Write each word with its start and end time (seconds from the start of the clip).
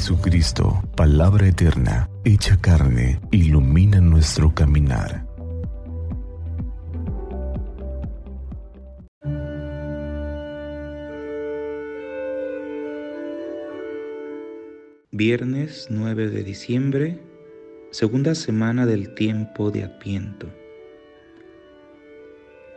Jesucristo, 0.00 0.82
palabra 0.96 1.46
eterna, 1.46 2.08
hecha 2.24 2.58
carne, 2.58 3.20
ilumina 3.32 4.00
nuestro 4.00 4.54
caminar. 4.54 5.26
Viernes 15.10 15.88
9 15.90 16.30
de 16.30 16.44
diciembre, 16.44 17.18
segunda 17.90 18.34
semana 18.34 18.86
del 18.86 19.14
tiempo 19.14 19.70
de 19.70 19.84
Adviento. 19.84 20.48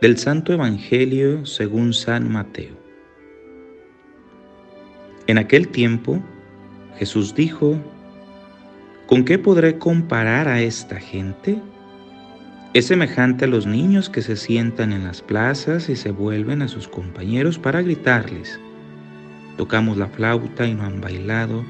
Del 0.02 0.18
Santo 0.18 0.52
Evangelio 0.52 1.46
según 1.46 1.94
San 1.94 2.30
Mateo. 2.30 2.76
En 5.26 5.38
aquel 5.38 5.68
tiempo, 5.68 6.22
Jesús 6.98 7.34
dijo, 7.34 7.78
¿con 9.06 9.24
qué 9.24 9.38
podré 9.38 9.78
comparar 9.78 10.48
a 10.48 10.60
esta 10.60 11.00
gente? 11.00 11.60
Es 12.72 12.86
semejante 12.86 13.44
a 13.44 13.48
los 13.48 13.66
niños 13.66 14.08
que 14.08 14.22
se 14.22 14.36
sientan 14.36 14.92
en 14.92 15.04
las 15.04 15.22
plazas 15.22 15.88
y 15.88 15.96
se 15.96 16.10
vuelven 16.10 16.62
a 16.62 16.68
sus 16.68 16.88
compañeros 16.88 17.58
para 17.58 17.82
gritarles. 17.82 18.58
Tocamos 19.56 19.96
la 19.96 20.08
flauta 20.08 20.66
y 20.66 20.74
no 20.74 20.84
han 20.84 21.00
bailado, 21.00 21.64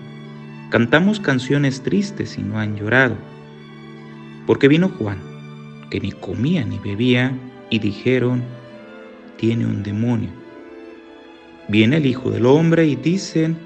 cantamos 0.70 1.20
canciones 1.20 1.82
tristes 1.82 2.38
y 2.38 2.42
no 2.42 2.58
han 2.58 2.76
llorado. 2.76 3.16
Porque 4.46 4.68
vino 4.68 4.88
Juan, 4.88 5.18
que 5.90 6.00
ni 6.00 6.12
comía 6.12 6.64
ni 6.64 6.78
bebía, 6.78 7.32
y 7.70 7.78
dijeron, 7.78 8.42
tiene 9.36 9.66
un 9.66 9.82
demonio. 9.82 10.30
Viene 11.68 11.96
el 11.96 12.06
Hijo 12.06 12.30
del 12.30 12.46
Hombre 12.46 12.86
y 12.86 12.96
dicen, 12.96 13.56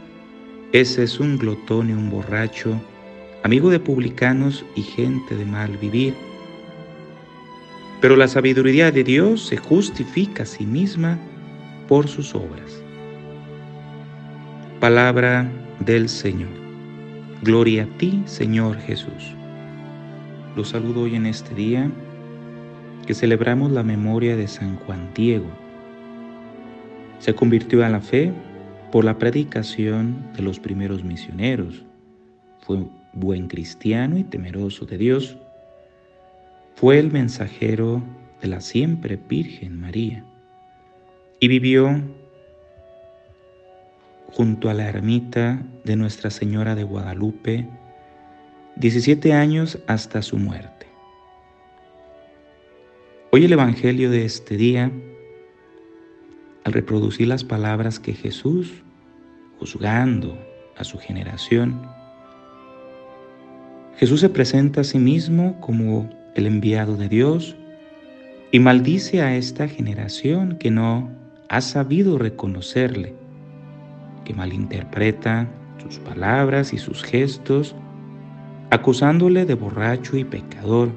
ese 0.72 1.02
es 1.02 1.18
un 1.18 1.38
glotón 1.38 1.88
y 1.88 1.92
un 1.94 2.10
borracho, 2.10 2.78
amigo 3.42 3.70
de 3.70 3.80
publicanos 3.80 4.66
y 4.76 4.82
gente 4.82 5.34
de 5.34 5.46
mal 5.46 5.78
vivir. 5.78 6.14
Pero 8.02 8.16
la 8.16 8.28
sabiduría 8.28 8.90
de 8.90 9.02
Dios 9.02 9.46
se 9.46 9.56
justifica 9.56 10.42
a 10.42 10.46
sí 10.46 10.66
misma 10.66 11.18
por 11.88 12.06
sus 12.06 12.34
obras. 12.34 12.82
Palabra 14.78 15.50
del 15.80 16.10
Señor. 16.10 16.50
Gloria 17.42 17.84
a 17.84 17.98
ti, 17.98 18.22
Señor 18.26 18.78
Jesús. 18.80 19.34
Los 20.54 20.68
saludo 20.68 21.02
hoy 21.02 21.14
en 21.14 21.24
este 21.24 21.54
día 21.54 21.90
que 23.06 23.14
celebramos 23.14 23.72
la 23.72 23.82
memoria 23.82 24.36
de 24.36 24.46
San 24.46 24.76
Juan 24.76 25.08
Diego. 25.14 25.48
Se 27.20 27.34
convirtió 27.34 27.86
a 27.86 27.88
la 27.88 28.00
fe 28.00 28.34
por 28.90 29.04
la 29.04 29.18
predicación 29.18 30.32
de 30.34 30.42
los 30.42 30.58
primeros 30.58 31.04
misioneros. 31.04 31.84
Fue 32.60 32.84
buen 33.12 33.48
cristiano 33.48 34.18
y 34.18 34.24
temeroso 34.24 34.86
de 34.86 34.98
Dios. 34.98 35.36
Fue 36.74 36.98
el 36.98 37.10
mensajero 37.10 38.02
de 38.40 38.48
la 38.48 38.60
siempre 38.60 39.18
Virgen 39.28 39.80
María 39.80 40.24
y 41.40 41.48
vivió 41.48 42.00
junto 44.32 44.70
a 44.70 44.74
la 44.74 44.88
ermita 44.88 45.62
de 45.84 45.96
Nuestra 45.96 46.30
Señora 46.30 46.74
de 46.74 46.84
Guadalupe 46.84 47.66
17 48.76 49.32
años 49.32 49.78
hasta 49.86 50.22
su 50.22 50.36
muerte. 50.38 50.86
Hoy 53.32 53.44
el 53.44 53.52
Evangelio 53.52 54.10
de 54.10 54.24
este 54.24 54.56
día 54.56 54.92
al 56.68 56.74
reproducir 56.74 57.28
las 57.28 57.44
palabras 57.44 57.98
que 57.98 58.12
Jesús, 58.12 58.70
juzgando 59.58 60.38
a 60.76 60.84
su 60.84 60.98
generación, 60.98 61.80
Jesús 63.96 64.20
se 64.20 64.28
presenta 64.28 64.82
a 64.82 64.84
sí 64.84 64.98
mismo 64.98 65.58
como 65.60 66.10
el 66.34 66.46
enviado 66.46 66.96
de 66.96 67.08
Dios 67.08 67.56
y 68.52 68.60
maldice 68.60 69.22
a 69.22 69.34
esta 69.34 69.66
generación 69.66 70.58
que 70.58 70.70
no 70.70 71.10
ha 71.48 71.62
sabido 71.62 72.18
reconocerle, 72.18 73.14
que 74.26 74.34
malinterpreta 74.34 75.48
sus 75.82 75.98
palabras 75.98 76.74
y 76.74 76.78
sus 76.78 77.02
gestos, 77.02 77.74
acusándole 78.68 79.46
de 79.46 79.54
borracho 79.54 80.18
y 80.18 80.24
pecador. 80.24 80.90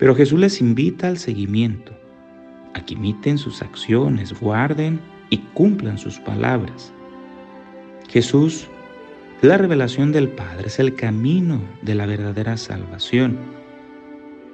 Pero 0.00 0.16
Jesús 0.16 0.40
les 0.40 0.60
invita 0.60 1.06
al 1.06 1.18
seguimiento, 1.18 1.92
a 2.74 2.80
que 2.84 2.94
imiten 2.94 3.38
sus 3.38 3.62
acciones, 3.62 4.38
guarden 4.38 5.00
y 5.30 5.38
cumplan 5.38 5.98
sus 5.98 6.18
palabras. 6.18 6.92
Jesús 8.08 8.66
es 9.40 9.48
la 9.48 9.58
revelación 9.58 10.12
del 10.12 10.28
Padre, 10.28 10.66
es 10.66 10.78
el 10.78 10.94
camino 10.94 11.60
de 11.82 11.94
la 11.94 12.06
verdadera 12.06 12.56
salvación. 12.56 13.38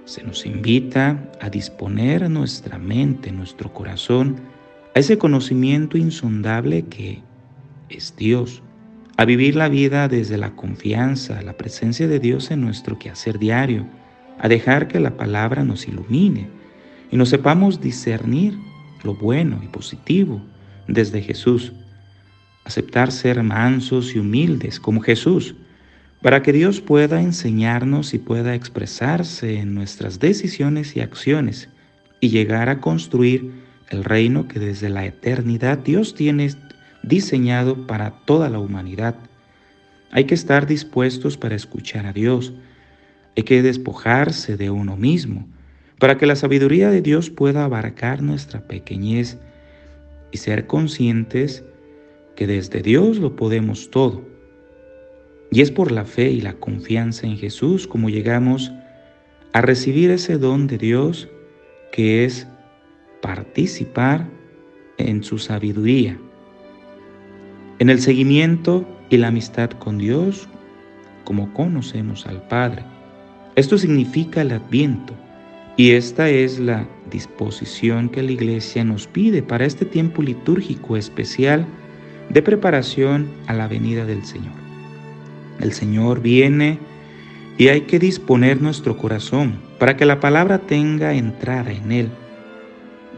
Se 0.04 0.22
nos 0.22 0.46
invita 0.46 1.30
a 1.40 1.50
disponer 1.50 2.28
nuestra 2.30 2.78
mente, 2.78 3.32
nuestro 3.32 3.72
corazón, 3.72 4.36
a 4.94 4.98
ese 4.98 5.18
conocimiento 5.18 5.96
insondable 5.96 6.84
que 6.86 7.22
es 7.88 8.14
Dios, 8.16 8.62
a 9.16 9.24
vivir 9.24 9.54
la 9.56 9.68
vida 9.68 10.08
desde 10.08 10.38
la 10.38 10.56
confianza, 10.56 11.42
la 11.42 11.56
presencia 11.56 12.08
de 12.08 12.18
Dios 12.18 12.50
en 12.50 12.62
nuestro 12.62 12.98
quehacer 12.98 13.38
diario, 13.38 13.86
a 14.38 14.48
dejar 14.48 14.88
que 14.88 14.98
la 14.98 15.16
palabra 15.16 15.62
nos 15.62 15.86
ilumine 15.86 16.48
y 17.10 17.16
nos 17.16 17.28
sepamos 17.28 17.80
discernir 17.80 18.56
lo 19.02 19.14
bueno 19.14 19.60
y 19.62 19.66
positivo 19.66 20.40
desde 20.86 21.22
Jesús. 21.22 21.72
Aceptar 22.64 23.10
ser 23.10 23.42
mansos 23.42 24.14
y 24.14 24.18
humildes 24.18 24.78
como 24.78 25.00
Jesús, 25.00 25.54
para 26.22 26.42
que 26.42 26.52
Dios 26.52 26.80
pueda 26.80 27.22
enseñarnos 27.22 28.12
y 28.14 28.18
pueda 28.18 28.54
expresarse 28.54 29.58
en 29.58 29.74
nuestras 29.74 30.20
decisiones 30.20 30.94
y 30.96 31.00
acciones 31.00 31.68
y 32.20 32.28
llegar 32.28 32.68
a 32.68 32.80
construir 32.80 33.50
el 33.88 34.04
reino 34.04 34.46
que 34.46 34.60
desde 34.60 34.90
la 34.90 35.06
eternidad 35.06 35.78
Dios 35.78 36.14
tiene 36.14 36.50
diseñado 37.02 37.86
para 37.86 38.10
toda 38.26 38.50
la 38.50 38.58
humanidad. 38.58 39.16
Hay 40.12 40.24
que 40.24 40.34
estar 40.34 40.66
dispuestos 40.66 41.38
para 41.38 41.56
escuchar 41.56 42.06
a 42.06 42.12
Dios. 42.12 42.52
Hay 43.36 43.44
que 43.44 43.62
despojarse 43.62 44.56
de 44.56 44.70
uno 44.70 44.96
mismo 44.96 45.48
para 46.00 46.16
que 46.16 46.26
la 46.26 46.34
sabiduría 46.34 46.90
de 46.90 47.02
Dios 47.02 47.28
pueda 47.28 47.62
abarcar 47.62 48.22
nuestra 48.22 48.60
pequeñez 48.62 49.36
y 50.32 50.38
ser 50.38 50.66
conscientes 50.66 51.62
que 52.34 52.46
desde 52.46 52.80
Dios 52.80 53.18
lo 53.18 53.36
podemos 53.36 53.90
todo. 53.90 54.24
Y 55.52 55.60
es 55.60 55.70
por 55.70 55.92
la 55.92 56.06
fe 56.06 56.30
y 56.30 56.40
la 56.40 56.54
confianza 56.54 57.26
en 57.26 57.36
Jesús 57.36 57.86
como 57.86 58.08
llegamos 58.08 58.72
a 59.52 59.60
recibir 59.60 60.10
ese 60.10 60.38
don 60.38 60.66
de 60.68 60.78
Dios 60.78 61.28
que 61.92 62.24
es 62.24 62.48
participar 63.20 64.26
en 64.96 65.22
su 65.22 65.38
sabiduría, 65.38 66.16
en 67.78 67.90
el 67.90 68.00
seguimiento 68.00 68.88
y 69.10 69.18
la 69.18 69.28
amistad 69.28 69.68
con 69.72 69.98
Dios 69.98 70.48
como 71.24 71.52
conocemos 71.52 72.26
al 72.26 72.40
Padre. 72.48 72.84
Esto 73.54 73.76
significa 73.76 74.40
el 74.40 74.52
adviento 74.52 75.14
y 75.76 75.92
esta 75.92 76.28
es 76.28 76.58
la 76.58 76.86
disposición 77.10 78.08
que 78.08 78.22
la 78.22 78.32
Iglesia 78.32 78.84
nos 78.84 79.06
pide 79.06 79.42
para 79.42 79.64
este 79.64 79.84
tiempo 79.84 80.22
litúrgico 80.22 80.96
especial 80.96 81.66
de 82.28 82.42
preparación 82.42 83.28
a 83.46 83.54
la 83.54 83.68
venida 83.68 84.04
del 84.04 84.24
Señor. 84.24 84.54
El 85.60 85.72
Señor 85.72 86.20
viene 86.20 86.78
y 87.58 87.68
hay 87.68 87.82
que 87.82 87.98
disponer 87.98 88.62
nuestro 88.62 88.96
corazón 88.96 89.58
para 89.78 89.96
que 89.96 90.06
la 90.06 90.20
palabra 90.20 90.58
tenga 90.58 91.14
entrada 91.14 91.72
en 91.72 91.92
él. 91.92 92.08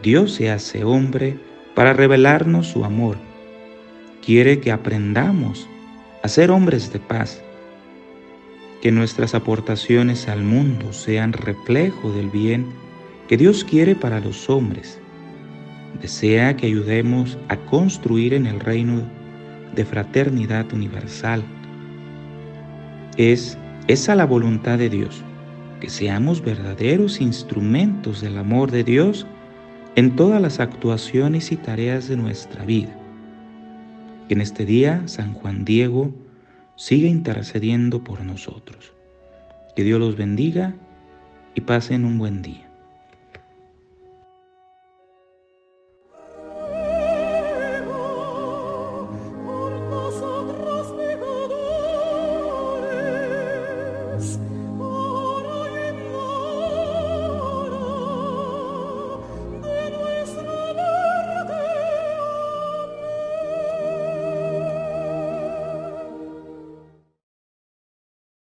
Dios 0.01 0.33
se 0.33 0.51
hace 0.51 0.83
hombre 0.83 1.37
para 1.75 1.93
revelarnos 1.93 2.67
su 2.67 2.83
amor. 2.83 3.17
Quiere 4.25 4.59
que 4.59 4.71
aprendamos 4.71 5.67
a 6.23 6.27
ser 6.27 6.51
hombres 6.51 6.91
de 6.91 6.99
paz 6.99 7.41
que 8.83 8.91
nuestras 8.91 9.33
aportaciones 9.33 10.27
al 10.27 10.43
mundo 10.43 10.91
sean 10.91 11.31
reflejo 11.31 12.11
del 12.11 12.29
bien 12.29 12.65
que 13.29 13.37
Dios 13.37 13.63
quiere 13.63 13.95
para 13.95 14.19
los 14.19 14.49
hombres. 14.49 14.99
Desea 16.01 16.57
que 16.57 16.65
ayudemos 16.65 17.37
a 17.47 17.55
construir 17.55 18.33
en 18.33 18.45
el 18.45 18.59
reino 18.59 19.03
de 19.73 19.85
fraternidad 19.85 20.73
universal. 20.73 21.45
Es 23.15 23.57
esa 23.87 24.15
la 24.15 24.25
voluntad 24.25 24.77
de 24.77 24.89
Dios, 24.89 25.23
que 25.79 25.89
seamos 25.89 26.43
verdaderos 26.43 27.21
instrumentos 27.21 28.19
del 28.19 28.37
amor 28.37 28.69
de 28.69 28.83
Dios 28.83 29.25
en 29.95 30.13
todas 30.13 30.41
las 30.41 30.59
actuaciones 30.59 31.53
y 31.53 31.55
tareas 31.55 32.09
de 32.09 32.17
nuestra 32.17 32.65
vida. 32.65 32.93
En 34.27 34.41
este 34.41 34.65
día 34.65 35.03
San 35.05 35.33
Juan 35.35 35.63
Diego 35.63 36.13
sigue 36.83 37.07
intercediendo 37.07 38.03
por 38.03 38.25
nosotros. 38.25 38.91
Que 39.73 39.85
Dios 39.85 40.01
los 40.01 40.17
bendiga 40.17 40.75
y 41.55 41.61
pasen 41.61 42.03
un 42.03 42.17
buen 42.17 42.41
día. 42.41 42.69